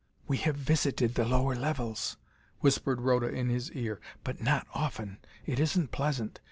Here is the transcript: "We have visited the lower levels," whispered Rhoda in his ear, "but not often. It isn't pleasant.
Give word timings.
"We 0.27 0.37
have 0.37 0.55
visited 0.55 1.13
the 1.13 1.25
lower 1.25 1.53
levels," 1.55 2.17
whispered 2.59 3.01
Rhoda 3.01 3.27
in 3.29 3.49
his 3.49 3.71
ear, 3.73 4.01
"but 4.23 4.41
not 4.41 4.65
often. 4.73 5.19
It 5.45 5.59
isn't 5.59 5.91
pleasant. 5.91 6.39